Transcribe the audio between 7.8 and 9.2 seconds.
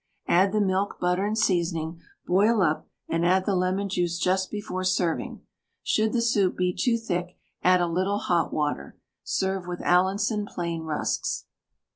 a little hot water.